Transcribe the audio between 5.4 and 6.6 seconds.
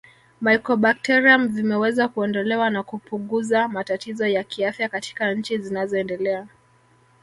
zinazoendelea